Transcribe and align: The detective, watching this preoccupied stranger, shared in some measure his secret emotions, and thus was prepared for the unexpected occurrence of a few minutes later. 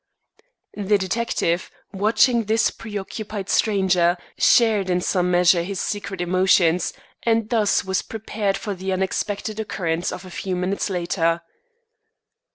The 0.75 0.97
detective, 0.97 1.69
watching 1.93 2.45
this 2.45 2.71
preoccupied 2.71 3.49
stranger, 3.49 4.17
shared 4.35 4.89
in 4.89 4.99
some 4.99 5.29
measure 5.29 5.61
his 5.61 5.79
secret 5.79 6.21
emotions, 6.21 6.91
and 7.21 7.47
thus 7.51 7.83
was 7.85 8.01
prepared 8.01 8.57
for 8.57 8.73
the 8.73 8.91
unexpected 8.93 9.59
occurrence 9.59 10.11
of 10.11 10.25
a 10.25 10.31
few 10.31 10.55
minutes 10.55 10.89
later. 10.89 11.41